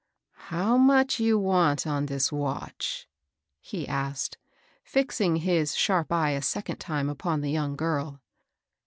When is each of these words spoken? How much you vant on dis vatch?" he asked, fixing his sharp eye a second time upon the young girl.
How 0.49 0.77
much 0.77 1.19
you 1.19 1.39
vant 1.39 1.85
on 1.85 2.07
dis 2.07 2.31
vatch?" 2.31 3.05
he 3.61 3.87
asked, 3.87 4.39
fixing 4.83 5.35
his 5.35 5.75
sharp 5.75 6.11
eye 6.11 6.31
a 6.31 6.41
second 6.41 6.77
time 6.79 7.07
upon 7.07 7.41
the 7.41 7.51
young 7.51 7.75
girl. 7.75 8.19